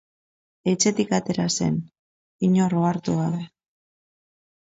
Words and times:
Etxetik 0.69 1.11
atera 1.17 1.45
zen, 1.57 1.77
inor 2.47 2.73
ohartu 2.79 3.15
gabe. 3.19 3.43